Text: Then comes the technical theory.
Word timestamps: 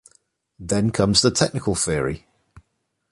Then 0.57 0.89
comes 0.89 1.21
the 1.21 1.29
technical 1.29 1.75
theory. 1.75 2.25